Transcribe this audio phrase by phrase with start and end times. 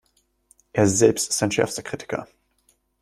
[0.73, 2.27] Er selbst ist sein schärfster Kritiker.